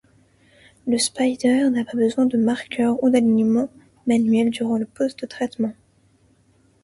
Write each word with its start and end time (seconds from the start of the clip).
Le 0.87 0.97
Spider 0.97 1.69
n’a 1.69 1.85
pas 1.85 1.95
besoin 1.95 2.25
de 2.25 2.35
marqueur 2.35 3.03
ou 3.03 3.11
d’alignement 3.11 3.69
manuel 4.07 4.49
durant 4.49 4.79
le 4.79 4.87
post-traitement. 4.87 5.73